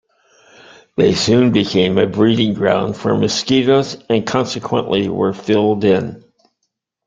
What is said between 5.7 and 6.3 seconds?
in.